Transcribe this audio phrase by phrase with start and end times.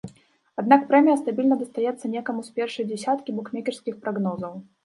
[0.61, 4.61] Аднак прэмія стабільна дастаецца некаму з першай дзясяткі букмекерскіх прагнозаў.